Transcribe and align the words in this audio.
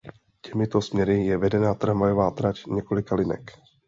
Těmito 0.41 0.81
směry 0.81 1.25
je 1.25 1.37
vedena 1.37 1.73
tramvajová 1.73 2.31
trať 2.31 2.65
několika 2.67 3.15
linek. 3.15 3.51